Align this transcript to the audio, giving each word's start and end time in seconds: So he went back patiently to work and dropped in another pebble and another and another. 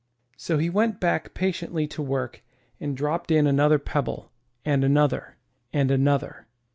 So 0.35 0.57
he 0.57 0.67
went 0.67 0.99
back 0.99 1.35
patiently 1.35 1.85
to 1.89 2.01
work 2.01 2.41
and 2.79 2.97
dropped 2.97 3.29
in 3.29 3.45
another 3.45 3.77
pebble 3.77 4.31
and 4.65 4.83
another 4.83 5.37
and 5.71 5.91
another. 5.91 6.47